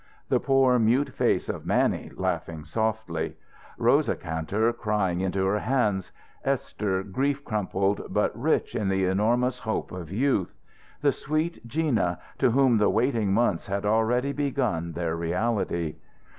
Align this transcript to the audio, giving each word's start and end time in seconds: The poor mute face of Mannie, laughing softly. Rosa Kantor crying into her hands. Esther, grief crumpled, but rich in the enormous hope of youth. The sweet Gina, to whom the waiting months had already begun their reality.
The 0.29 0.39
poor 0.39 0.79
mute 0.79 1.09
face 1.09 1.47
of 1.47 1.67
Mannie, 1.67 2.11
laughing 2.15 2.65
softly. 2.65 3.37
Rosa 3.77 4.15
Kantor 4.15 4.73
crying 4.73 5.21
into 5.21 5.45
her 5.45 5.59
hands. 5.59 6.11
Esther, 6.43 7.03
grief 7.03 7.45
crumpled, 7.45 8.07
but 8.09 8.35
rich 8.35 8.73
in 8.73 8.89
the 8.89 9.05
enormous 9.05 9.59
hope 9.59 9.91
of 9.91 10.09
youth. 10.11 10.55
The 11.01 11.11
sweet 11.11 11.67
Gina, 11.67 12.17
to 12.39 12.49
whom 12.49 12.79
the 12.79 12.89
waiting 12.89 13.31
months 13.31 13.67
had 13.67 13.85
already 13.85 14.31
begun 14.31 14.93
their 14.93 15.15
reality. 15.15 15.97